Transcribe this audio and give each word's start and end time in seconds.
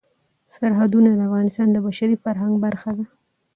سرحدونه 0.53 1.09
د 1.13 1.19
افغانستان 1.29 1.67
د 1.71 1.77
بشري 1.87 2.15
فرهنګ 2.23 2.53
برخه 2.65 2.91
ده. 2.97 3.05